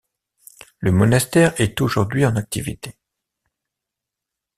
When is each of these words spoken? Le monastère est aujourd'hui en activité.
Le 0.79 0.91
monastère 0.91 1.53
est 1.61 1.79
aujourd'hui 1.79 2.25
en 2.25 2.35
activité. 2.35 2.97